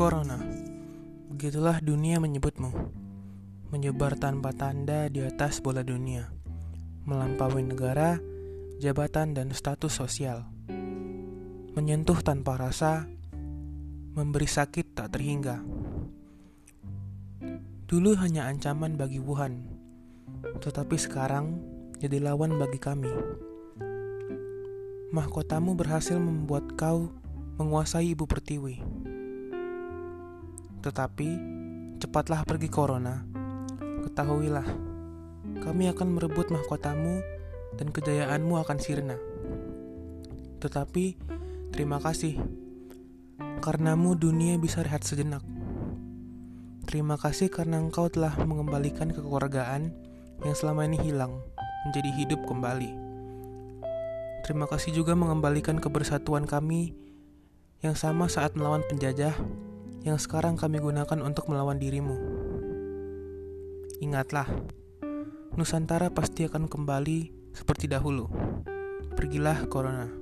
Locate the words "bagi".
18.96-19.20, 22.56-22.80